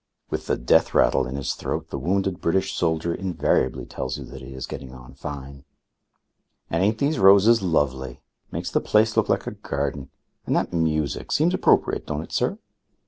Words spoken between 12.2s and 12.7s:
it, sir?"